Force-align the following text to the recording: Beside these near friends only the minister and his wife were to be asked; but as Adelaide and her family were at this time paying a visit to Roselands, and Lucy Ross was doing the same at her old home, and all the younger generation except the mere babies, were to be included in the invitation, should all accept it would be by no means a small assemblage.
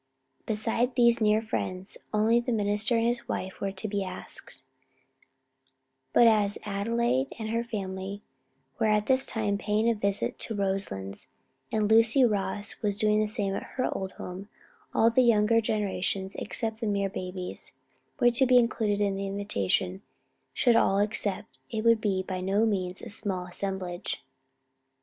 Beside 0.47 0.95
these 0.95 1.21
near 1.21 1.43
friends 1.43 1.95
only 2.11 2.39
the 2.39 2.51
minister 2.51 2.97
and 2.97 3.05
his 3.05 3.29
wife 3.29 3.61
were 3.61 3.71
to 3.71 3.87
be 3.87 4.03
asked; 4.03 4.63
but 6.11 6.25
as 6.25 6.57
Adelaide 6.65 7.31
and 7.37 7.49
her 7.51 7.63
family 7.63 8.23
were 8.79 8.87
at 8.87 9.05
this 9.05 9.27
time 9.27 9.59
paying 9.59 9.87
a 9.87 9.93
visit 9.93 10.39
to 10.39 10.55
Roselands, 10.55 11.27
and 11.71 11.87
Lucy 11.87 12.25
Ross 12.25 12.81
was 12.81 12.97
doing 12.97 13.19
the 13.19 13.27
same 13.27 13.53
at 13.53 13.61
her 13.77 13.95
old 13.95 14.13
home, 14.13 14.37
and 14.37 14.47
all 14.95 15.11
the 15.11 15.21
younger 15.21 15.61
generation 15.61 16.31
except 16.33 16.81
the 16.81 16.87
mere 16.87 17.07
babies, 17.07 17.73
were 18.19 18.31
to 18.31 18.47
be 18.47 18.57
included 18.57 19.01
in 19.01 19.15
the 19.17 19.27
invitation, 19.27 20.01
should 20.51 20.75
all 20.75 20.97
accept 20.97 21.59
it 21.69 21.83
would 21.83 22.01
be 22.01 22.23
by 22.23 22.41
no 22.41 22.65
means 22.65 23.03
a 23.03 23.09
small 23.09 23.45
assemblage. 23.45 24.23